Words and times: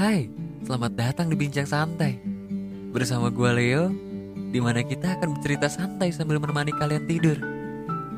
Hai, 0.00 0.32
selamat 0.64 0.96
datang 0.96 1.28
di 1.28 1.36
Bincang 1.36 1.68
Santai. 1.68 2.16
Bersama 2.88 3.28
gue 3.28 3.50
Leo, 3.52 3.92
di 4.48 4.56
mana 4.56 4.80
kita 4.80 5.20
akan 5.20 5.36
bercerita 5.36 5.68
santai 5.68 6.08
sambil 6.08 6.40
menemani 6.40 6.72
kalian 6.72 7.04
tidur. 7.04 7.36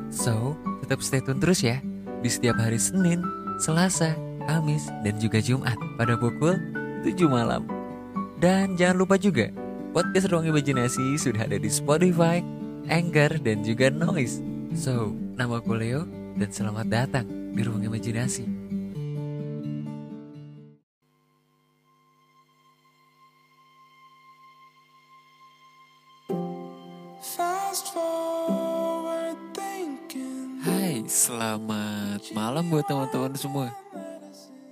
So, 0.07 0.55
tetap 0.79 1.03
stay 1.03 1.19
tune 1.19 1.43
terus 1.43 1.59
ya 1.59 1.83
di 2.23 2.31
setiap 2.31 2.55
hari 2.55 2.79
Senin, 2.79 3.27
Selasa, 3.59 4.15
Kamis, 4.47 4.87
dan 5.03 5.19
juga 5.19 5.43
Jumat 5.43 5.75
pada 5.99 6.15
pukul 6.15 6.55
7 7.03 7.19
malam. 7.27 7.67
Dan 8.39 8.79
jangan 8.79 9.03
lupa 9.03 9.19
juga, 9.19 9.51
podcast 9.91 10.31
Ruang 10.31 10.47
Imajinasi 10.47 11.19
sudah 11.19 11.51
ada 11.51 11.59
di 11.59 11.67
Spotify, 11.67 12.39
Anchor, 12.87 13.43
dan 13.43 13.59
juga 13.59 13.91
Noise. 13.91 14.39
So, 14.71 15.11
nama 15.35 15.59
aku 15.59 15.75
Leo, 15.75 16.07
dan 16.39 16.47
selamat 16.47 16.87
datang 16.87 17.27
di 17.27 17.59
Ruang 17.59 17.83
Imajinasi. 17.83 18.62
Buat 32.73 32.89
teman-teman 32.89 33.37
semua. 33.37 33.69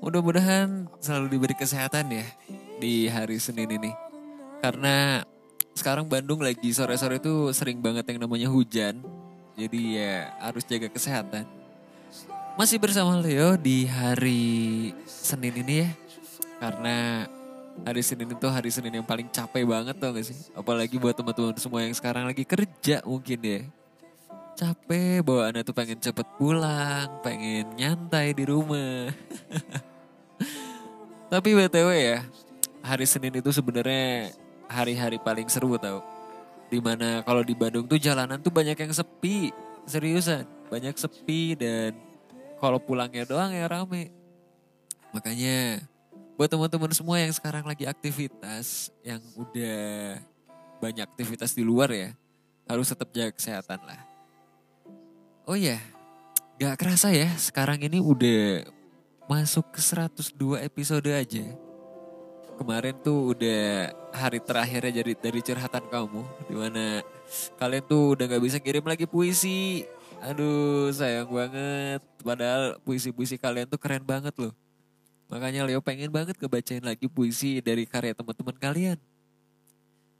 Mudah-mudahan 0.01 0.89
selalu 0.97 1.37
diberi 1.37 1.53
kesehatan 1.53 2.09
ya 2.09 2.25
di 2.81 3.05
hari 3.05 3.37
Senin 3.37 3.69
ini. 3.69 3.93
Karena 4.57 5.21
sekarang 5.77 6.09
Bandung 6.09 6.41
lagi 6.41 6.73
sore-sore 6.73 7.21
itu 7.21 7.53
sering 7.53 7.77
banget 7.77 8.09
yang 8.09 8.25
namanya 8.25 8.49
hujan. 8.49 9.05
Jadi 9.53 10.01
ya 10.01 10.33
harus 10.41 10.65
jaga 10.65 10.89
kesehatan. 10.89 11.45
Masih 12.57 12.81
bersama 12.81 13.21
Leo 13.21 13.53
di 13.53 13.85
hari 13.85 14.89
Senin 15.05 15.53
ini 15.61 15.85
ya. 15.85 15.89
Karena 16.57 17.29
hari 17.85 18.01
Senin 18.01 18.33
itu 18.33 18.47
hari 18.49 18.73
Senin 18.73 18.97
yang 18.97 19.05
paling 19.05 19.29
capek 19.29 19.61
banget 19.61 19.93
tau 20.01 20.09
gak 20.09 20.25
sih? 20.25 20.49
Apalagi 20.57 20.97
buat 20.97 21.13
teman-teman 21.13 21.53
semua 21.61 21.85
yang 21.85 21.93
sekarang 21.93 22.25
lagi 22.25 22.49
kerja 22.49 23.05
mungkin 23.05 23.39
ya 23.45 23.61
capek 24.61 25.25
bawaannya 25.25 25.65
tuh 25.65 25.73
pengen 25.73 25.97
cepet 25.97 26.27
pulang, 26.37 27.09
pengen 27.25 27.65
nyantai 27.73 28.37
di 28.37 28.45
rumah. 28.45 29.09
Tapi 31.33 31.49
btw 31.57 31.89
ya, 31.97 32.21
hari 32.85 33.09
Senin 33.09 33.41
itu 33.41 33.49
sebenarnya 33.49 34.29
hari-hari 34.69 35.17
paling 35.17 35.49
seru 35.49 35.81
tau. 35.81 36.05
Di 36.69 36.77
mana 36.77 37.25
kalau 37.25 37.41
di 37.41 37.57
Bandung 37.57 37.89
tuh 37.89 37.97
jalanan 37.97 38.37
tuh 38.37 38.53
banyak 38.53 38.77
yang 38.77 38.93
sepi, 38.93 39.49
seriusan, 39.89 40.45
banyak 40.69 40.93
sepi 40.93 41.57
dan 41.57 41.97
kalau 42.61 42.77
pulangnya 42.77 43.25
doang 43.25 43.49
ya 43.49 43.65
rame. 43.65 44.13
Makanya 45.09 45.81
buat 46.37 46.53
teman-teman 46.53 46.93
semua 46.93 47.17
yang 47.17 47.33
sekarang 47.33 47.65
lagi 47.65 47.89
aktivitas, 47.89 48.93
yang 49.01 49.25
udah 49.41 50.21
banyak 50.77 51.09
aktivitas 51.09 51.57
di 51.57 51.65
luar 51.65 51.89
ya, 51.89 52.13
harus 52.69 52.93
tetap 52.93 53.09
jaga 53.09 53.33
kesehatan 53.33 53.81
lah 53.89 54.10
Oh 55.49 55.57
iya, 55.57 55.81
gak 56.61 56.77
kerasa 56.77 57.09
ya 57.09 57.25
sekarang 57.33 57.81
ini 57.81 57.97
udah 57.97 58.61
masuk 59.25 59.73
ke 59.73 59.81
102 59.81 60.61
episode 60.61 61.09
aja. 61.09 61.45
Kemarin 62.61 62.93
tuh 63.01 63.33
udah 63.33 63.89
hari 64.13 64.37
terakhirnya 64.37 65.01
dari 65.01 65.17
dari 65.17 65.41
curhatan 65.41 65.81
kamu, 65.89 66.21
di 66.45 66.53
mana 66.53 67.01
kalian 67.57 67.83
tuh 67.89 68.13
udah 68.13 68.25
gak 68.29 68.43
bisa 68.45 68.61
kirim 68.61 68.85
lagi 68.85 69.09
puisi. 69.09 69.81
Aduh 70.21 70.93
sayang 70.93 71.33
banget, 71.33 72.05
padahal 72.21 72.77
puisi-puisi 72.85 73.41
kalian 73.41 73.65
tuh 73.65 73.81
keren 73.81 74.05
banget 74.05 74.37
loh. 74.37 74.53
Makanya 75.33 75.65
Leo 75.65 75.81
pengen 75.81 76.13
banget 76.13 76.37
kebacain 76.37 76.85
lagi 76.85 77.09
puisi 77.09 77.65
dari 77.65 77.89
karya 77.89 78.13
teman-teman 78.13 78.53
kalian. 78.61 79.01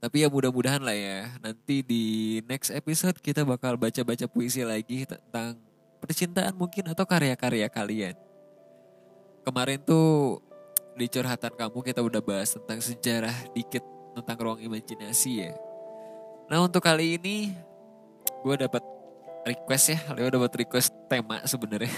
Tapi 0.02 0.26
ya 0.26 0.28
mudah-mudahan 0.34 0.82
lah 0.82 0.98
ya. 0.98 1.30
Nanti 1.46 1.86
di 1.86 2.04
next 2.50 2.74
episode 2.74 3.22
kita 3.22 3.46
bakal 3.46 3.78
baca-baca 3.78 4.26
puisi 4.26 4.66
lagi 4.66 5.06
tentang 5.06 5.62
percintaan 6.02 6.58
mungkin 6.58 6.90
atau 6.90 7.06
karya-karya 7.06 7.70
kalian. 7.70 8.18
Kemarin 9.46 9.78
tuh 9.86 10.42
di 10.98 11.06
curhatan 11.06 11.54
kamu 11.54 11.80
kita 11.86 12.02
udah 12.02 12.18
bahas 12.18 12.58
tentang 12.58 12.82
sejarah 12.82 13.34
dikit 13.54 13.86
tentang 14.18 14.38
ruang 14.42 14.60
imajinasi 14.66 15.46
ya. 15.46 15.54
Nah 16.50 16.66
untuk 16.66 16.82
kali 16.82 17.22
ini 17.22 17.54
gue 18.42 18.56
dapat 18.58 18.82
request 19.46 19.86
ya, 19.94 20.00
Leo 20.18 20.34
dapat 20.34 20.66
request 20.66 20.90
tema 21.06 21.46
sebenarnya. 21.46 21.94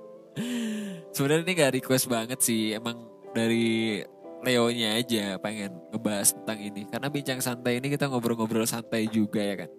sebenarnya 1.14 1.44
ini 1.44 1.52
gak 1.60 1.74
request 1.76 2.08
banget 2.08 2.40
sih, 2.40 2.72
emang 2.72 3.04
dari 3.36 4.00
Leonya 4.38 4.94
aja 5.02 5.34
pengen 5.42 5.74
ngebahas 5.90 6.30
tentang 6.30 6.58
ini. 6.62 6.86
Karena 6.86 7.10
bincang 7.10 7.42
santai 7.42 7.82
ini 7.82 7.90
kita 7.90 8.06
ngobrol-ngobrol 8.06 8.66
santai 8.66 9.10
juga 9.10 9.42
ya 9.42 9.66
kan. 9.66 9.70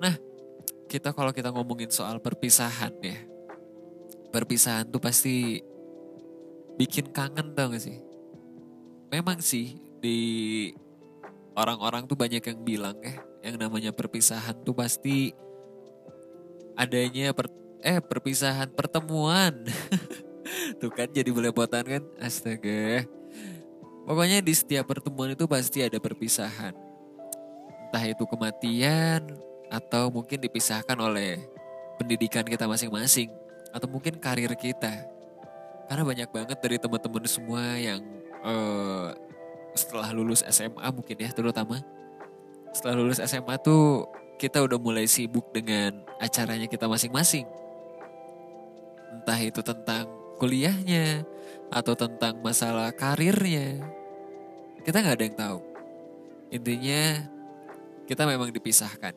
Nah, 0.00 0.14
kita 0.84 1.16
kalau 1.16 1.32
kita 1.32 1.48
ngomongin 1.48 1.88
soal 1.88 2.20
perpisahan 2.20 2.92
ya. 3.00 3.16
Perpisahan 4.30 4.86
tuh 4.88 5.00
pasti 5.00 5.64
bikin 6.76 7.08
kangen 7.10 7.56
tau 7.56 7.72
gak 7.72 7.82
sih? 7.82 7.98
Memang 9.10 9.40
sih 9.42 9.80
di 9.98 10.18
orang-orang 11.56 12.04
tuh 12.04 12.20
banyak 12.20 12.44
yang 12.44 12.60
bilang 12.60 12.96
ya. 13.00 13.16
Yang 13.40 13.56
namanya 13.64 13.90
perpisahan 13.96 14.60
tuh 14.60 14.76
pasti 14.76 15.32
adanya 16.76 17.32
per, 17.32 17.48
eh 17.80 18.00
perpisahan 18.00 18.72
pertemuan 18.72 19.64
Tuh 20.78 20.92
kan 20.92 21.08
jadi 21.10 21.30
belepotan 21.32 21.82
kan. 21.82 22.02
Astaga. 22.20 23.08
Pokoknya 24.06 24.42
di 24.42 24.52
setiap 24.54 24.90
pertemuan 24.90 25.34
itu 25.34 25.46
pasti 25.46 25.82
ada 25.82 25.98
perpisahan. 25.98 26.74
Entah 27.88 28.04
itu 28.06 28.22
kematian 28.26 29.38
atau 29.70 30.10
mungkin 30.10 30.38
dipisahkan 30.42 30.98
oleh 30.98 31.38
pendidikan 31.98 32.42
kita 32.42 32.66
masing-masing 32.66 33.30
atau 33.70 33.86
mungkin 33.86 34.18
karir 34.18 34.50
kita. 34.58 35.06
Karena 35.86 36.02
banyak 36.06 36.28
banget 36.30 36.58
dari 36.62 36.76
teman-teman 36.78 37.24
semua 37.26 37.62
yang 37.78 38.02
uh, 38.42 39.14
setelah 39.74 40.10
lulus 40.10 40.42
SMA 40.46 40.86
mungkin 40.90 41.14
ya 41.18 41.30
terutama 41.30 41.78
setelah 42.74 42.98
lulus 42.98 43.22
SMA 43.22 43.54
tuh 43.62 44.06
kita 44.38 44.62
udah 44.62 44.78
mulai 44.78 45.06
sibuk 45.06 45.50
dengan 45.52 46.00
acaranya 46.22 46.66
kita 46.66 46.88
masing-masing. 46.88 47.44
Entah 49.10 49.38
itu 49.42 49.60
tentang 49.60 50.19
kuliahnya 50.40 51.28
atau 51.68 51.92
tentang 51.92 52.40
masalah 52.40 52.88
karirnya. 52.96 53.84
Kita 54.80 55.04
nggak 55.04 55.16
ada 55.20 55.24
yang 55.28 55.36
tahu. 55.36 55.58
Intinya 56.48 57.02
kita 58.08 58.24
memang 58.24 58.48
dipisahkan. 58.48 59.12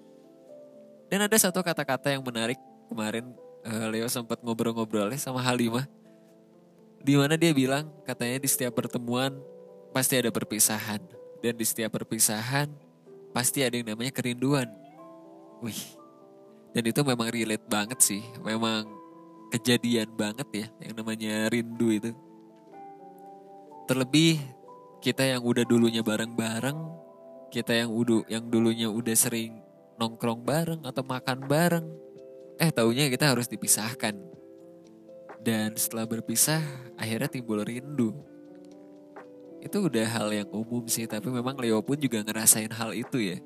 Dan 1.08 1.20
ada 1.24 1.38
satu 1.40 1.64
kata-kata 1.64 2.12
yang 2.12 2.22
menarik 2.22 2.60
kemarin 2.92 3.32
uh, 3.64 3.88
Leo 3.88 4.06
sempat 4.12 4.44
ngobrol-ngobrol 4.44 5.10
sama 5.16 5.40
Halimah. 5.40 5.88
Di 7.00 7.16
mana 7.16 7.40
dia 7.40 7.56
bilang 7.56 7.88
katanya 8.04 8.44
di 8.44 8.50
setiap 8.52 8.76
pertemuan 8.76 9.34
pasti 9.96 10.20
ada 10.20 10.30
perpisahan. 10.30 11.00
Dan 11.40 11.56
di 11.56 11.66
setiap 11.66 11.96
perpisahan 11.96 12.68
pasti 13.32 13.64
ada 13.64 13.80
yang 13.80 13.88
namanya 13.88 14.12
kerinduan. 14.12 14.68
Wih, 15.64 15.80
dan 16.74 16.84
itu 16.90 17.02
memang 17.06 17.30
relate 17.30 17.66
banget 17.70 18.00
sih. 18.02 18.22
Memang 18.42 18.90
kejadian 19.54 20.10
banget 20.18 20.50
ya 20.50 20.68
yang 20.82 20.98
namanya 20.98 21.46
rindu 21.54 21.94
itu. 21.94 22.12
Terlebih 23.86 24.42
kita 24.98 25.22
yang 25.22 25.46
udah 25.46 25.62
dulunya 25.62 26.02
bareng-bareng, 26.02 26.80
kita 27.54 27.86
yang 27.86 27.94
udah 27.94 28.26
yang 28.26 28.50
dulunya 28.50 28.90
udah 28.90 29.14
sering 29.14 29.62
nongkrong 30.02 30.42
bareng 30.42 30.82
atau 30.82 31.06
makan 31.06 31.46
bareng, 31.46 31.86
eh 32.58 32.74
taunya 32.74 33.06
kita 33.14 33.30
harus 33.30 33.46
dipisahkan. 33.46 34.18
Dan 35.44 35.76
setelah 35.76 36.08
berpisah, 36.08 36.64
akhirnya 36.96 37.28
timbul 37.28 37.62
rindu. 37.62 38.16
Itu 39.60 39.86
udah 39.86 40.08
hal 40.08 40.32
yang 40.32 40.50
umum 40.50 40.88
sih, 40.88 41.04
tapi 41.04 41.28
memang 41.30 41.60
Leo 41.60 41.84
pun 41.84 42.00
juga 42.00 42.24
ngerasain 42.24 42.72
hal 42.72 42.96
itu 42.96 43.20
ya. 43.20 43.38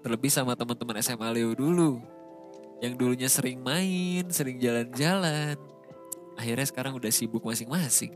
Terlebih 0.00 0.32
sama 0.32 0.56
teman-teman 0.56 0.98
SMA 1.04 1.28
Leo 1.30 1.52
dulu 1.52 2.00
yang 2.82 2.98
dulunya 2.98 3.30
sering 3.30 3.62
main, 3.62 4.26
sering 4.34 4.58
jalan-jalan, 4.58 5.54
akhirnya 6.34 6.66
sekarang 6.66 6.98
udah 6.98 7.14
sibuk 7.14 7.46
masing-masing. 7.46 8.10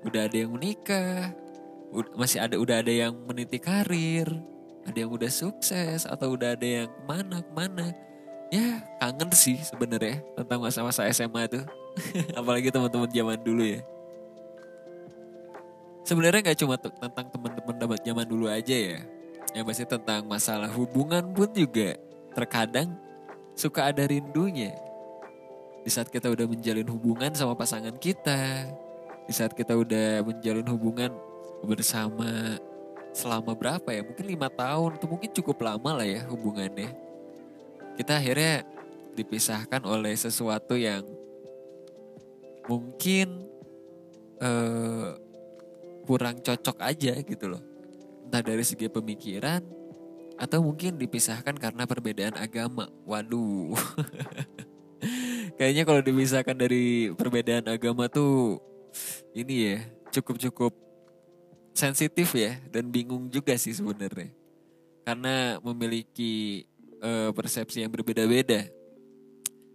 Udah 0.00 0.24
ada 0.24 0.32
yang 0.32 0.56
menikah, 0.56 1.36
masih 2.16 2.40
ada 2.40 2.56
udah 2.56 2.80
ada 2.80 2.88
yang 2.88 3.12
meniti 3.28 3.60
karir, 3.60 4.32
ada 4.88 4.96
yang 4.96 5.12
udah 5.12 5.28
sukses 5.28 6.08
atau 6.08 6.32
udah 6.32 6.56
ada 6.56 6.64
yang 6.64 6.88
ke 6.88 7.02
mana 7.04 7.44
ke 7.44 7.52
mana. 7.52 7.86
Ya 8.48 8.80
kangen 8.96 9.28
sih 9.36 9.60
sebenarnya 9.60 10.24
tentang 10.40 10.64
masa-masa 10.64 11.04
SMA 11.12 11.44
itu, 11.44 11.60
apalagi 12.40 12.72
teman-teman 12.72 13.12
zaman 13.12 13.38
dulu 13.44 13.60
ya. 13.60 13.84
Sebenarnya 16.08 16.40
nggak 16.48 16.60
cuma 16.64 16.80
tentang 16.80 17.28
teman-teman 17.28 18.00
zaman 18.00 18.24
dulu 18.24 18.48
aja 18.48 18.72
ya, 18.72 19.04
yang 19.52 19.68
pasti 19.68 19.84
tentang 19.84 20.24
masalah 20.24 20.72
hubungan 20.72 21.28
pun 21.36 21.52
juga 21.52 22.00
terkadang 22.32 22.96
suka 23.58 23.90
ada 23.90 24.06
rindunya. 24.06 24.70
Di 25.82 25.90
saat 25.90 26.06
kita 26.14 26.30
udah 26.30 26.46
menjalin 26.46 26.86
hubungan 26.86 27.34
sama 27.34 27.58
pasangan 27.58 27.98
kita, 27.98 28.70
di 29.26 29.34
saat 29.34 29.50
kita 29.50 29.74
udah 29.74 30.22
menjalin 30.22 30.66
hubungan 30.70 31.10
bersama 31.66 32.62
selama 33.10 33.58
berapa 33.58 33.90
ya? 33.90 34.06
Mungkin 34.06 34.26
lima 34.30 34.46
tahun 34.46 35.02
itu 35.02 35.06
mungkin 35.10 35.30
cukup 35.34 35.58
lama 35.66 35.98
lah 35.98 36.06
ya 36.06 36.22
hubungannya. 36.30 36.94
Kita 37.98 38.22
akhirnya 38.22 38.62
dipisahkan 39.18 39.82
oleh 39.82 40.14
sesuatu 40.14 40.78
yang 40.78 41.02
mungkin 42.70 43.42
uh, 44.38 45.18
kurang 46.06 46.38
cocok 46.46 46.78
aja 46.78 47.18
gitu 47.18 47.50
loh. 47.50 47.62
Entah 48.28 48.44
dari 48.44 48.62
segi 48.62 48.86
pemikiran 48.86 49.77
atau 50.38 50.62
mungkin 50.62 50.94
dipisahkan 50.94 51.58
karena 51.58 51.84
perbedaan 51.84 52.38
agama. 52.38 52.86
Waduh. 53.02 53.74
Kayaknya 55.58 55.82
kalau 55.82 56.00
dipisahkan 56.00 56.54
dari 56.54 57.10
perbedaan 57.10 57.66
agama 57.66 58.06
tuh 58.06 58.62
ini 59.34 59.74
ya 59.74 59.76
cukup-cukup 60.14 60.70
sensitif 61.74 62.30
ya 62.38 62.54
dan 62.70 62.86
bingung 62.88 63.26
juga 63.26 63.58
sih 63.58 63.74
sebenarnya. 63.74 64.30
Karena 65.02 65.58
memiliki 65.58 66.64
uh, 67.02 67.34
persepsi 67.34 67.82
yang 67.82 67.90
berbeda-beda. 67.90 68.70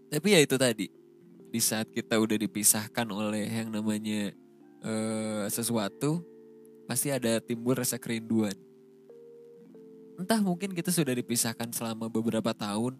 Tapi 0.07 0.27
ya 0.31 0.39
itu 0.39 0.55
tadi 0.55 0.87
di 1.53 1.61
saat 1.61 1.91
kita 1.91 2.17
udah 2.17 2.37
dipisahkan 2.39 3.05
oleh 3.11 3.45
yang 3.45 3.69
namanya 3.69 4.31
uh, 4.81 5.45
sesuatu 5.51 6.23
pasti 6.87 7.09
ada 7.13 7.39
timbul 7.39 7.77
rasa 7.77 7.97
kerinduan 7.97 8.53
entah 10.19 10.39
mungkin 10.41 10.71
kita 10.73 10.93
sudah 10.93 11.15
dipisahkan 11.17 11.73
selama 11.73 12.09
beberapa 12.09 12.53
tahun 12.53 12.97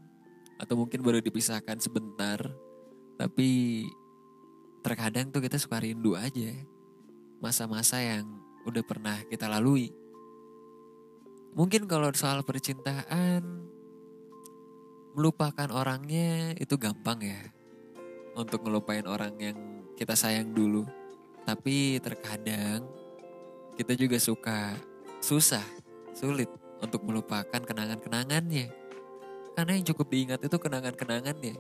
atau 0.58 0.76
mungkin 0.78 1.02
baru 1.02 1.20
dipisahkan 1.22 1.78
sebentar 1.82 2.40
tapi 3.18 3.84
terkadang 4.84 5.30
tuh 5.30 5.42
kita 5.42 5.58
suka 5.62 5.80
rindu 5.80 6.18
aja 6.18 6.52
masa-masa 7.44 8.00
yang 8.00 8.24
udah 8.64 8.84
pernah 8.88 9.20
kita 9.28 9.52
lalui. 9.52 9.92
Mungkin 11.54 11.86
kalau 11.86 12.10
soal 12.16 12.42
percintaan, 12.48 13.68
melupakan 15.14 15.70
orangnya 15.76 16.56
itu 16.56 16.80
gampang 16.80 17.20
ya. 17.20 17.44
Untuk 18.34 18.66
ngelupain 18.66 19.06
orang 19.06 19.36
yang 19.38 19.58
kita 20.00 20.16
sayang 20.18 20.56
dulu. 20.56 20.88
Tapi 21.44 22.00
terkadang 22.00 22.88
kita 23.76 23.94
juga 23.94 24.18
suka 24.18 24.80
susah, 25.20 25.68
sulit 26.16 26.50
untuk 26.84 27.08
melupakan 27.08 27.64
kenangan-kenangannya. 27.64 28.68
Karena 29.56 29.72
yang 29.80 29.86
cukup 29.88 30.12
diingat 30.12 30.44
itu 30.44 30.58
kenangan-kenangannya. 30.60 31.56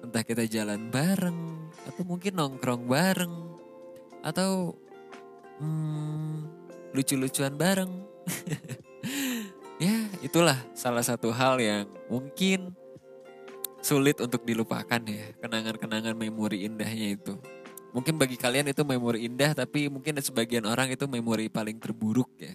Entah 0.00 0.24
kita 0.24 0.46
jalan 0.46 0.88
bareng, 0.88 1.68
atau 1.90 2.02
mungkin 2.06 2.38
nongkrong 2.38 2.88
bareng, 2.88 3.34
atau 4.22 4.78
hmm, 5.58 6.46
lucu-lucuan 6.94 7.58
bareng. 7.58 7.92
ya 9.84 10.08
itulah 10.22 10.56
salah 10.72 11.04
satu 11.04 11.32
hal 11.32 11.58
yang 11.60 11.84
mungkin 12.08 12.72
sulit 13.80 14.20
untuk 14.20 14.44
dilupakan 14.44 15.00
ya 15.08 15.32
kenangan-kenangan 15.40 16.14
memori 16.16 16.68
indahnya 16.68 17.16
itu. 17.16 17.34
Mungkin 17.90 18.20
bagi 18.20 18.38
kalian 18.38 18.70
itu 18.70 18.86
memori 18.86 19.26
indah 19.26 19.50
tapi 19.56 19.90
mungkin 19.90 20.20
sebagian 20.22 20.62
orang 20.68 20.94
itu 20.94 21.10
memori 21.10 21.50
paling 21.50 21.80
terburuk 21.80 22.30
ya. 22.38 22.54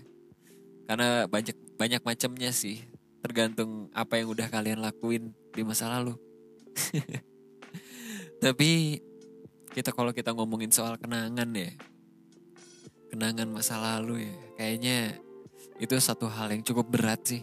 Karena 0.85 1.25
banyak 1.25 1.57
banyak 1.77 2.01
macamnya 2.05 2.53
sih. 2.53 2.85
Tergantung 3.25 3.89
apa 3.89 4.21
yang 4.21 4.29
udah 4.29 4.47
kalian 4.49 4.81
lakuin 4.85 5.33
di 5.53 5.61
masa 5.65 5.89
lalu. 5.89 6.13
tapi 8.43 9.01
kita 9.73 9.89
kalau 9.91 10.13
kita 10.13 10.31
ngomongin 10.31 10.69
soal 10.69 10.95
kenangan 11.01 11.49
ya, 11.51 11.73
kenangan 13.09 13.49
masa 13.49 13.81
lalu 13.81 14.29
ya. 14.29 14.35
Kayaknya 14.61 14.97
itu 15.81 15.93
satu 15.97 16.29
hal 16.29 16.53
yang 16.53 16.61
cukup 16.61 16.85
berat 16.87 17.21
sih. 17.25 17.41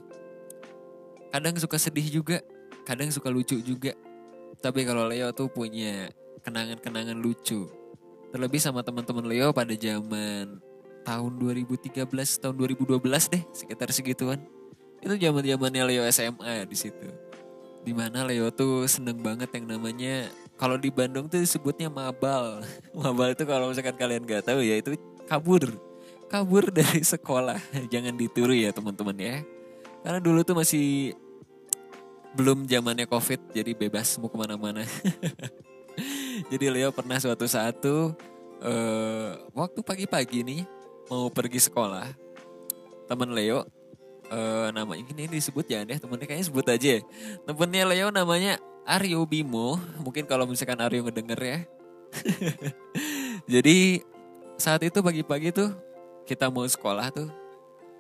Kadang 1.35 1.59
suka 1.59 1.77
sedih 1.77 2.23
juga, 2.23 2.41
kadang 2.87 3.11
suka 3.11 3.29
lucu 3.29 3.59
juga. 3.59 3.93
Tapi 4.63 4.87
kalau 4.87 5.11
Leo 5.11 5.35
tuh 5.35 5.51
punya 5.51 6.07
kenangan-kenangan 6.47 7.19
lucu. 7.19 7.67
Terlebih 8.31 8.61
sama 8.63 8.87
teman-teman 8.87 9.27
Leo 9.27 9.51
pada 9.51 9.75
zaman 9.75 10.63
tahun 11.03 11.39
2013, 11.39 12.07
tahun 12.43 12.55
2012 12.55 12.99
deh, 13.33 13.43
sekitar 13.55 13.91
segituan. 13.91 14.39
Itu 15.03 15.19
zaman-zamannya 15.19 15.83
Leo 15.83 16.03
SMA 16.11 16.67
di 16.67 16.77
situ. 16.79 17.11
Di 17.83 17.91
mana 17.91 18.23
Leo 18.23 18.51
tuh 18.55 18.87
seneng 18.87 19.19
banget 19.19 19.51
yang 19.59 19.67
namanya 19.67 20.31
kalau 20.55 20.79
di 20.79 20.95
Bandung 20.95 21.27
tuh 21.27 21.43
disebutnya 21.43 21.91
mabal. 21.91 22.63
mabal 22.99 23.35
itu 23.35 23.43
kalau 23.43 23.75
misalkan 23.75 23.99
kalian 23.99 24.23
gak 24.23 24.47
tahu 24.47 24.63
ya 24.63 24.79
itu 24.79 24.95
kabur 25.27 25.75
kabur 26.33 26.73
dari 26.73 27.05
sekolah 27.13 27.61
jangan 27.93 28.17
dituru 28.17 28.57
ya 28.57 28.73
teman-teman 28.73 29.17
ya 29.21 29.37
karena 30.01 30.19
dulu 30.19 30.41
tuh 30.41 30.57
masih 30.57 31.13
belum 32.33 32.65
zamannya 32.65 33.05
covid 33.05 33.53
jadi 33.53 33.77
bebas 33.77 34.17
mau 34.17 34.33
ke 34.33 34.41
mana-mana 34.41 34.89
jadi 36.51 36.73
Leo 36.73 36.89
pernah 36.97 37.21
suatu 37.21 37.45
saat 37.45 37.85
tuh 37.85 38.17
uh, 38.65 39.31
waktu 39.53 39.85
pagi-pagi 39.85 40.41
nih 40.41 40.65
mau 41.13 41.29
pergi 41.29 41.61
sekolah 41.69 42.09
teman 43.05 43.37
Leo 43.37 43.69
uh, 44.33 44.73
namanya 44.73 45.05
ini, 45.13 45.29
disebut 45.29 45.69
ya 45.69 45.85
deh 45.85 46.01
temennya 46.01 46.25
kayaknya 46.25 46.49
sebut 46.49 46.65
aja 46.73 47.05
temennya 47.45 47.85
Leo 47.85 48.09
namanya 48.09 48.57
Aryo 48.89 49.29
Bimo 49.29 49.77
mungkin 50.01 50.25
kalau 50.25 50.49
misalkan 50.49 50.81
Aryo 50.81 51.07
ngedenger 51.07 51.39
ya. 51.39 51.59
Jadi 53.53 54.03
saat 54.59 54.83
itu 54.83 54.99
pagi-pagi 54.99 55.55
tuh 55.55 55.71
kita 56.27 56.51
mau 56.51 56.67
sekolah 56.67 57.15
tuh 57.15 57.31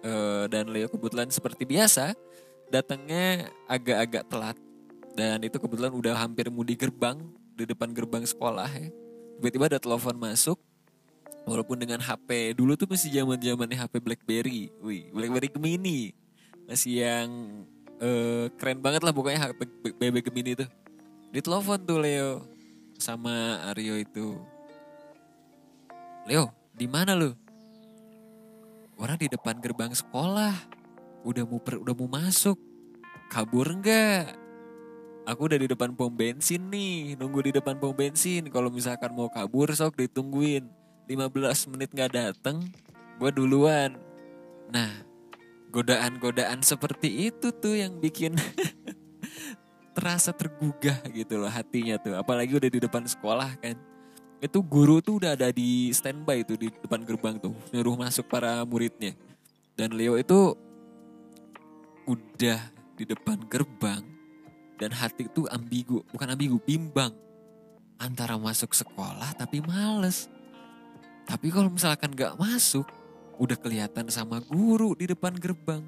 uh, 0.02 0.44
dan 0.50 0.66
Leo 0.68 0.90
kebetulan 0.90 1.30
seperti 1.30 1.68
biasa 1.68 2.18
datangnya 2.66 3.52
agak-agak 3.70 4.26
telat. 4.26 4.58
Dan 5.12 5.44
itu 5.44 5.60
kebetulan 5.60 5.92
udah 5.92 6.16
hampir 6.16 6.48
mau 6.48 6.64
di 6.64 6.74
gerbang 6.74 7.20
di 7.52 7.68
depan 7.68 7.92
gerbang 7.94 8.24
sekolah 8.26 8.68
ya. 8.72 8.88
Tiba-tiba 9.38 9.70
ada 9.70 9.78
telepon 9.78 10.18
masuk 10.18 10.58
walaupun 11.44 11.76
dengan 11.78 11.98
HP 11.98 12.54
dulu 12.54 12.78
tuh 12.78 12.86
masih 12.90 13.10
zaman 13.10 13.38
zamannya 13.38 13.78
HP 13.78 13.94
BlackBerry, 13.98 14.70
wih 14.82 15.10
BlackBerry 15.10 15.48
Gemini 15.50 16.00
masih 16.66 17.02
yang 17.02 17.28
uh, 17.98 18.46
keren 18.56 18.78
banget 18.78 19.02
lah 19.02 19.10
pokoknya 19.10 19.50
HP 19.50 19.66
BB 19.98 20.16
Gemini 20.30 20.52
tuh 20.58 20.68
ditelepon 21.34 21.80
tuh 21.82 21.98
Leo 21.98 22.46
sama 22.96 23.66
Aryo 23.72 23.98
itu 23.98 24.38
Leo, 26.22 26.54
di 26.70 26.86
mana 26.86 27.18
lu? 27.18 27.34
Orang 28.94 29.18
di 29.18 29.26
depan 29.26 29.58
gerbang 29.58 29.90
sekolah. 29.90 30.54
Udah 31.26 31.42
mau 31.42 31.58
per, 31.58 31.82
udah 31.82 31.94
mau 31.98 32.06
masuk. 32.06 32.54
Kabur 33.26 33.66
enggak? 33.74 34.38
Aku 35.26 35.50
udah 35.50 35.58
di 35.58 35.66
depan 35.70 35.94
pom 35.94 36.10
bensin 36.10 36.70
nih, 36.70 37.18
nunggu 37.18 37.50
di 37.50 37.52
depan 37.58 37.78
pom 37.78 37.90
bensin. 37.90 38.46
Kalau 38.54 38.70
misalkan 38.70 39.10
mau 39.14 39.26
kabur 39.30 39.74
sok 39.74 39.98
ditungguin. 39.98 40.70
15 41.10 41.72
menit 41.74 41.90
nggak 41.90 42.12
dateng, 42.14 42.62
gue 43.18 43.30
duluan. 43.34 43.98
Nah, 44.70 44.90
godaan-godaan 45.74 46.62
seperti 46.62 47.32
itu 47.32 47.50
tuh 47.50 47.76
yang 47.76 47.98
bikin 47.98 48.38
terasa 49.96 50.32
tergugah 50.32 51.02
gitu 51.12 51.42
loh 51.42 51.50
hatinya 51.50 51.98
tuh. 51.98 52.16
Apalagi 52.16 52.56
udah 52.56 52.70
di 52.70 52.80
depan 52.80 53.04
sekolah 53.04 53.58
kan 53.60 53.76
itu 54.42 54.58
guru 54.58 54.98
tuh 54.98 55.22
udah 55.22 55.38
ada 55.38 55.54
di 55.54 55.94
standby 55.94 56.42
tuh 56.42 56.58
di 56.58 56.66
depan 56.66 57.06
gerbang 57.06 57.38
tuh 57.38 57.54
nyuruh 57.70 57.94
masuk 57.94 58.26
para 58.26 58.66
muridnya 58.66 59.14
dan 59.78 59.94
Leo 59.94 60.18
itu 60.18 60.58
udah 62.10 62.58
di 62.98 63.06
depan 63.06 63.38
gerbang 63.46 64.02
dan 64.82 64.90
hati 64.90 65.30
itu 65.30 65.46
ambigu 65.46 66.02
bukan 66.10 66.34
ambigu 66.34 66.58
bimbang 66.58 67.14
antara 68.02 68.34
masuk 68.34 68.74
sekolah 68.74 69.30
tapi 69.38 69.62
males 69.62 70.26
tapi 71.32 71.48
kalau 71.48 71.72
misalkan 71.72 72.12
gak 72.12 72.36
masuk 72.36 72.84
udah 73.40 73.56
kelihatan 73.56 74.12
sama 74.12 74.44
guru 74.44 74.92
di 74.92 75.08
depan 75.08 75.32
gerbang. 75.32 75.80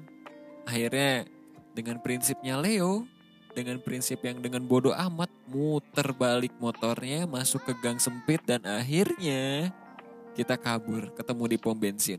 Akhirnya 0.65 1.29
dengan 1.77 2.01
prinsipnya 2.01 2.57
Leo 2.57 3.05
dengan 3.53 3.77
prinsip 3.77 4.25
yang 4.25 4.41
dengan 4.41 4.65
bodoh 4.65 4.97
amat 4.97 5.29
muter 5.45 6.17
balik 6.17 6.51
motornya 6.57 7.29
masuk 7.29 7.61
ke 7.61 7.77
gang 7.77 8.01
sempit 8.01 8.41
dan 8.43 8.65
akhirnya 8.65 9.69
kita 10.33 10.57
kabur 10.57 11.13
ketemu 11.13 11.43
di 11.53 11.57
pom 11.61 11.77
bensin. 11.77 12.17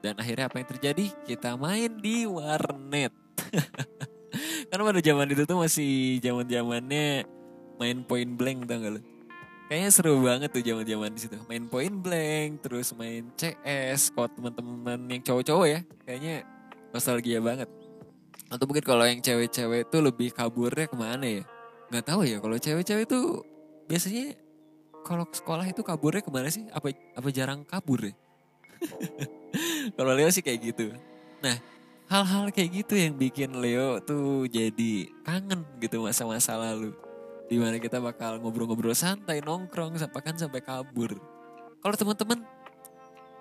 Dan 0.00 0.16
akhirnya 0.16 0.48
apa 0.48 0.56
yang 0.56 0.68
terjadi? 0.72 1.06
Kita 1.28 1.60
main 1.60 2.00
di 2.00 2.24
warnet. 2.24 3.12
Karena 4.72 4.82
pada 4.88 5.00
zaman 5.04 5.28
itu 5.28 5.44
tuh 5.44 5.60
masih 5.60 6.24
zaman 6.24 6.48
zamannya 6.48 7.28
main 7.76 8.00
point 8.08 8.32
blank 8.32 8.64
tau 8.64 8.80
gak 8.80 8.92
lo 8.96 9.00
kayaknya 9.72 9.88
seru 9.88 10.20
banget 10.20 10.52
tuh 10.52 10.60
zaman 10.60 10.84
zaman 10.84 11.10
di 11.16 11.20
situ 11.24 11.40
main 11.48 11.64
point 11.64 11.96
blank 11.96 12.60
terus 12.60 12.92
main 12.92 13.24
CS 13.40 14.12
kok 14.12 14.36
teman-teman 14.36 15.00
yang 15.08 15.24
cowok-cowok 15.24 15.66
ya 15.72 15.80
kayaknya 16.04 16.44
nostalgia 16.92 17.40
banget 17.40 17.72
atau 18.52 18.68
mungkin 18.68 18.84
kalau 18.84 19.08
yang 19.08 19.24
cewek-cewek 19.24 19.88
itu 19.88 19.96
lebih 20.04 20.28
kaburnya 20.36 20.84
ke 20.84 20.96
mana 21.00 21.24
ya 21.24 21.44
nggak 21.88 22.04
tahu 22.04 22.28
ya 22.28 22.36
kalau 22.36 22.60
cewek-cewek 22.60 23.08
itu 23.08 23.40
biasanya 23.88 24.36
kalau 25.02 25.26
sekolah 25.28 25.66
itu 25.66 25.82
kaburnya 25.82 26.22
ke 26.22 26.30
mana 26.30 26.48
sih? 26.48 26.64
Apa 26.70 26.94
apa 26.94 27.28
jarang 27.34 27.66
kabur 27.66 28.06
ya? 28.06 28.14
kalau 29.98 30.14
Leo 30.14 30.30
sih 30.30 30.42
kayak 30.42 30.72
gitu. 30.72 30.94
Nah, 31.42 31.58
hal-hal 32.06 32.54
kayak 32.54 32.70
gitu 32.82 32.94
yang 32.94 33.18
bikin 33.18 33.58
Leo 33.58 33.98
tuh 34.02 34.46
jadi 34.46 35.10
kangen 35.26 35.66
gitu 35.82 36.06
masa-masa 36.06 36.54
lalu. 36.56 36.94
Di 37.52 37.60
mana 37.60 37.76
kita 37.76 38.00
bakal 38.00 38.40
ngobrol-ngobrol 38.40 38.96
santai, 38.96 39.44
nongkrong, 39.44 40.00
bahkan 40.08 40.32
sampai 40.40 40.64
kabur. 40.64 41.20
Kalau 41.84 41.92
teman-teman 42.00 42.40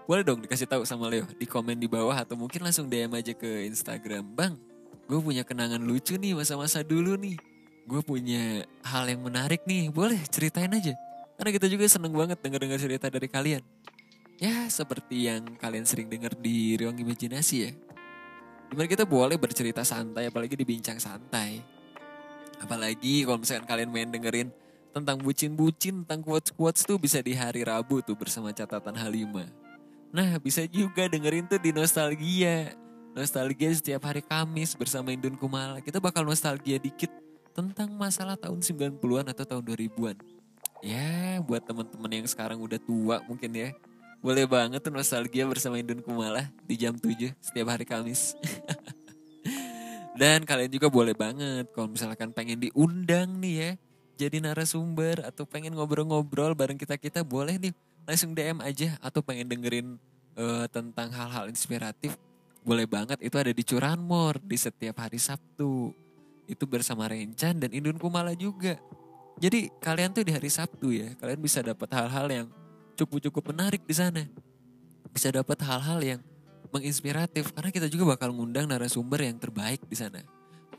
boleh 0.04 0.28
dong 0.28 0.44
dikasih 0.44 0.68
tahu 0.68 0.84
sama 0.84 1.08
Leo 1.08 1.24
di 1.40 1.48
komen 1.48 1.80
di 1.80 1.88
bawah 1.88 2.20
atau 2.20 2.36
mungkin 2.36 2.60
langsung 2.60 2.92
DM 2.92 3.16
aja 3.16 3.32
ke 3.32 3.72
Instagram. 3.72 4.28
Bang, 4.36 4.60
gue 5.08 5.16
punya 5.16 5.48
kenangan 5.48 5.80
lucu 5.80 6.20
nih 6.20 6.36
masa-masa 6.36 6.84
dulu 6.84 7.16
nih. 7.16 7.40
Gue 7.88 8.04
punya 8.04 8.68
hal 8.84 9.08
yang 9.08 9.24
menarik 9.24 9.64
nih, 9.64 9.88
boleh 9.88 10.20
ceritain 10.28 10.76
aja. 10.76 10.92
Karena 11.40 11.56
kita 11.56 11.72
juga 11.72 11.88
seneng 11.88 12.12
banget 12.12 12.44
denger-dengar 12.44 12.84
cerita 12.84 13.08
dari 13.08 13.32
kalian. 13.32 13.64
Ya 14.44 14.68
seperti 14.68 15.32
yang 15.32 15.56
kalian 15.56 15.88
sering 15.88 16.12
dengar 16.12 16.36
di 16.36 16.76
ruang 16.76 17.00
imajinasi 17.00 17.56
ya. 17.64 17.72
Di 18.68 18.76
mana 18.76 18.92
kita 18.92 19.08
boleh 19.08 19.40
bercerita 19.40 19.88
santai 19.88 20.28
apalagi 20.28 20.60
di 20.60 20.68
bincang 20.68 21.00
santai. 21.00 21.81
Apalagi 22.62 23.26
kalau 23.26 23.42
misalkan 23.42 23.66
kalian 23.66 23.90
main 23.90 24.10
dengerin 24.14 24.54
tentang 24.94 25.18
bucin-bucin, 25.18 26.06
tentang 26.06 26.22
quotes-quotes 26.22 26.86
tuh 26.86 27.02
bisa 27.02 27.18
di 27.26 27.34
hari 27.34 27.66
Rabu 27.66 28.06
tuh 28.06 28.14
bersama 28.14 28.54
catatan 28.54 28.94
Halimah. 28.94 29.50
Nah 30.14 30.38
bisa 30.38 30.68
juga 30.70 31.10
dengerin 31.10 31.50
tuh 31.50 31.58
di 31.58 31.74
Nostalgia. 31.74 32.78
Nostalgia 33.12 33.72
setiap 33.76 34.08
hari 34.08 34.24
Kamis 34.24 34.78
bersama 34.78 35.12
Indun 35.12 35.36
Kumala. 35.36 35.84
Kita 35.84 36.00
bakal 36.00 36.24
nostalgia 36.24 36.80
dikit 36.80 37.12
tentang 37.52 37.92
masalah 37.92 38.40
tahun 38.40 38.64
90-an 38.64 39.28
atau 39.36 39.44
tahun 39.44 39.64
2000-an. 39.68 40.16
Ya 40.80 41.44
buat 41.44 41.68
teman-teman 41.68 42.24
yang 42.24 42.28
sekarang 42.32 42.64
udah 42.64 42.80
tua 42.80 43.20
mungkin 43.28 43.52
ya. 43.52 43.76
Boleh 44.24 44.48
banget 44.48 44.80
tuh 44.80 44.94
nostalgia 44.94 45.44
bersama 45.44 45.82
Indun 45.82 46.00
Kumala 46.00 46.54
di 46.64 46.80
jam 46.80 46.96
7 46.96 47.36
setiap 47.42 47.68
hari 47.74 47.84
Kamis. 47.84 48.38
Dan 50.22 50.46
kalian 50.46 50.70
juga 50.70 50.86
boleh 50.86 51.18
banget 51.18 51.66
kalau 51.74 51.90
misalkan 51.90 52.30
pengen 52.30 52.62
diundang 52.62 53.42
nih 53.42 53.56
ya. 53.58 53.72
Jadi 54.22 54.38
narasumber 54.38 55.26
atau 55.26 55.50
pengen 55.50 55.74
ngobrol-ngobrol 55.74 56.54
bareng 56.54 56.78
kita-kita 56.78 57.26
boleh 57.26 57.58
nih 57.58 57.74
langsung 58.06 58.38
DM 58.38 58.62
aja 58.62 59.02
atau 59.02 59.26
pengen 59.26 59.50
dengerin 59.50 59.98
uh, 60.38 60.70
tentang 60.70 61.10
hal-hal 61.10 61.50
inspiratif 61.50 62.22
boleh 62.62 62.86
banget. 62.86 63.18
Itu 63.18 63.42
ada 63.42 63.50
di 63.50 63.66
Curanmor 63.66 64.38
di 64.46 64.62
setiap 64.62 65.02
hari 65.02 65.18
Sabtu. 65.18 65.90
Itu 66.46 66.70
bersama 66.70 67.10
Rencan 67.10 67.58
dan 67.58 67.74
Indun 67.74 67.98
Kumala 67.98 68.38
juga. 68.38 68.78
Jadi 69.42 69.74
kalian 69.82 70.14
tuh 70.14 70.22
di 70.22 70.38
hari 70.38 70.54
Sabtu 70.54 70.94
ya 70.94 71.18
kalian 71.18 71.42
bisa 71.42 71.66
dapat 71.66 71.90
hal-hal 71.98 72.30
yang 72.30 72.48
cukup-cukup 72.94 73.58
menarik 73.58 73.82
di 73.90 73.96
sana. 73.98 74.22
Bisa 75.10 75.34
dapat 75.34 75.58
hal-hal 75.66 75.98
yang 75.98 76.22
menginspiratif 76.72 77.52
karena 77.52 77.70
kita 77.70 77.88
juga 77.92 78.16
bakal 78.18 78.32
ngundang 78.34 78.66
narasumber 78.66 79.22
yang 79.28 79.38
terbaik 79.38 79.84
di 79.86 79.96
sana 79.96 80.24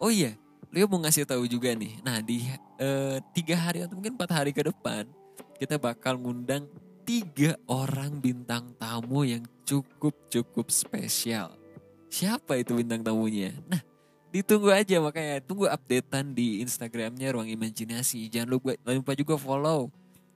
oh 0.01 0.11
iya 0.11 0.35
Leo 0.73 0.89
mau 0.89 1.05
ngasih 1.05 1.29
tahu 1.29 1.45
juga 1.47 1.77
nih 1.77 2.01
nah 2.01 2.19
di 2.25 2.49
uh, 2.81 3.21
tiga 3.37 3.55
hari 3.61 3.85
atau 3.85 3.95
mungkin 3.97 4.17
empat 4.17 4.31
hari 4.33 4.51
ke 4.57 4.65
depan 4.65 5.05
kita 5.63 5.79
bakal 5.79 6.19
ngundang 6.19 6.67
tiga 7.03 7.59
orang 7.67 8.23
bintang 8.23 8.75
tamu 8.79 9.27
yang 9.27 9.43
cukup-cukup 9.67 10.71
spesial. 10.71 11.55
Siapa 12.13 12.61
itu 12.61 12.77
bintang 12.77 13.03
tamunya? 13.03 13.57
Nah, 13.67 13.81
ditunggu 14.31 14.71
aja 14.71 15.01
makanya 15.01 15.43
tunggu 15.43 15.67
updatean 15.67 16.37
di 16.37 16.63
Instagramnya 16.63 17.35
Ruang 17.35 17.49
Imajinasi. 17.51 18.29
Jangan 18.31 18.49
lupa, 18.53 18.77
lupa 18.87 19.13
juga 19.17 19.35
follow. 19.41 19.91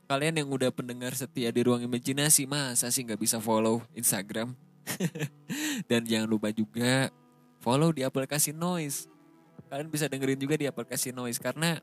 Kalian 0.07 0.47
yang 0.47 0.49
udah 0.51 0.71
pendengar 0.71 1.13
setia 1.19 1.51
di 1.51 1.61
Ruang 1.67 1.83
Imajinasi, 1.83 2.47
masa 2.47 2.91
sih 2.95 3.03
nggak 3.03 3.19
bisa 3.19 3.43
follow 3.43 3.83
Instagram? 3.95 4.55
Dan 5.91 6.07
jangan 6.07 6.29
lupa 6.31 6.49
juga 6.55 7.11
follow 7.61 7.91
di 7.91 8.07
aplikasi 8.07 8.55
Noise. 8.55 9.11
Kalian 9.67 9.91
bisa 9.91 10.07
dengerin 10.07 10.39
juga 10.39 10.55
di 10.55 10.67
aplikasi 10.71 11.11
Noise 11.11 11.43
karena 11.43 11.79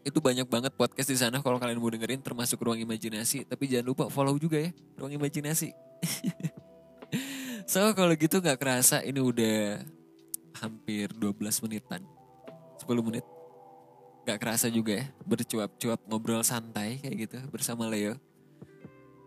itu 0.00 0.16
banyak 0.16 0.48
banget 0.48 0.72
podcast 0.72 1.12
di 1.12 1.18
sana 1.18 1.44
kalau 1.44 1.60
kalian 1.60 1.76
mau 1.76 1.92
dengerin 1.92 2.22
termasuk 2.24 2.62
ruang 2.62 2.80
imajinasi. 2.80 3.44
Tapi 3.44 3.68
jangan 3.68 3.86
lupa 3.92 4.04
follow 4.08 4.38
juga 4.40 4.62
ya 4.62 4.70
ruang 4.96 5.14
imajinasi. 5.14 5.74
So 7.70 7.86
kalau 7.94 8.18
gitu 8.18 8.42
nggak 8.42 8.58
kerasa 8.58 8.98
ini 9.06 9.22
udah 9.22 9.78
hampir 10.58 11.06
12 11.14 11.38
menitan. 11.62 12.02
10 12.82 13.06
menit. 13.06 13.22
Nggak 14.26 14.38
kerasa 14.42 14.66
juga 14.66 14.98
ya 14.98 15.06
bercuap-cuap 15.22 16.02
ngobrol 16.10 16.42
santai 16.42 16.98
kayak 16.98 17.30
gitu 17.30 17.38
bersama 17.54 17.86
Leo 17.86 18.18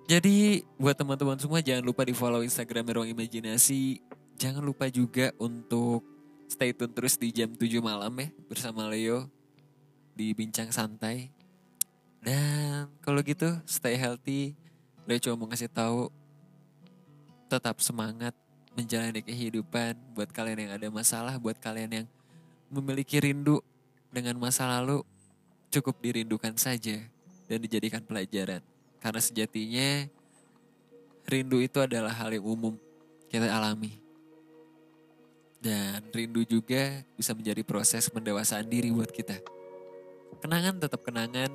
jadi 0.03 0.61
buat 0.75 0.95
teman-teman 0.95 1.39
semua 1.39 1.63
jangan 1.63 1.83
lupa 1.83 2.03
di 2.03 2.11
follow 2.11 2.43
Instagram 2.43 2.91
ruang 2.91 3.09
imajinasi 3.11 4.03
jangan 4.35 4.63
lupa 4.65 4.91
juga 4.91 5.31
untuk 5.39 6.03
stay 6.51 6.75
tune 6.75 6.93
terus 6.93 7.17
di 7.17 7.31
jam 7.33 7.49
7 7.49 7.81
malam 7.81 8.13
ya 8.19 8.27
bersama 8.45 8.85
Leo 8.91 9.31
di 10.13 10.31
bincang 10.37 10.69
santai. 10.69 11.33
Dan 12.23 12.87
kalau 13.03 13.19
gitu 13.25 13.49
stay 13.65 13.97
healthy. 13.97 14.55
Gue 15.03 15.19
cuma 15.19 15.35
mau 15.35 15.47
ngasih 15.51 15.67
tahu 15.67 16.07
tetap 17.51 17.83
semangat 17.83 18.31
menjalani 18.73 19.19
kehidupan 19.19 19.99
buat 20.15 20.31
kalian 20.31 20.67
yang 20.67 20.73
ada 20.79 20.87
masalah, 20.87 21.35
buat 21.35 21.59
kalian 21.59 21.91
yang 22.03 22.07
memiliki 22.71 23.19
rindu 23.19 23.59
dengan 24.09 24.39
masa 24.39 24.65
lalu 24.65 25.03
cukup 25.67 25.99
dirindukan 25.99 26.55
saja 26.55 27.03
dan 27.51 27.59
dijadikan 27.59 27.99
pelajaran. 28.07 28.63
Karena 29.03 29.19
sejatinya 29.19 30.07
rindu 31.27 31.59
itu 31.59 31.83
adalah 31.83 32.15
hal 32.15 32.31
yang 32.31 32.47
umum 32.47 32.79
kita 33.27 33.51
alami. 33.51 33.99
Dan 35.59 36.07
rindu 36.15 36.47
juga 36.47 37.03
bisa 37.19 37.35
menjadi 37.35 37.67
proses 37.67 38.07
pendewasaan 38.07 38.63
diri 38.63 38.95
buat 38.95 39.11
kita. 39.11 39.43
Kenangan 40.39 40.79
tetap 40.79 41.03
kenangan, 41.03 41.51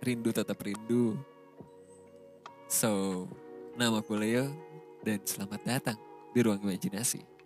rindu 0.00 0.32
tetap 0.32 0.56
rindu. 0.64 1.20
So, 2.68 3.24
nama 3.76 4.00
Leo 4.00 4.52
dan 5.04 5.20
selamat 5.24 5.60
datang 5.64 5.98
di 6.32 6.40
ruang 6.40 6.60
imajinasi. 6.60 7.37